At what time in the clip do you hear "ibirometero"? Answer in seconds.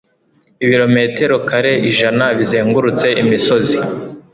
0.63-1.35